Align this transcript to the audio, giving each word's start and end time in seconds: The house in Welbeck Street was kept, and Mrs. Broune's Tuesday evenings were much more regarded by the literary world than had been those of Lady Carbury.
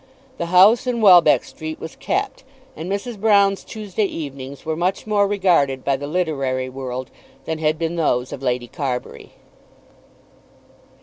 The 0.39 0.47
house 0.47 0.87
in 0.87 0.99
Welbeck 0.99 1.43
Street 1.43 1.79
was 1.79 1.95
kept, 1.95 2.43
and 2.75 2.91
Mrs. 2.91 3.17
Broune's 3.17 3.63
Tuesday 3.63 4.05
evenings 4.05 4.65
were 4.65 4.75
much 4.75 5.05
more 5.05 5.27
regarded 5.27 5.85
by 5.85 5.95
the 5.95 6.07
literary 6.07 6.69
world 6.69 7.11
than 7.45 7.59
had 7.59 7.77
been 7.77 7.97
those 7.97 8.33
of 8.33 8.41
Lady 8.41 8.67
Carbury. 8.67 9.33